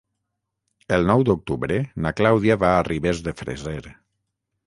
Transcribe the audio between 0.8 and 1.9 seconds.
El nou d'octubre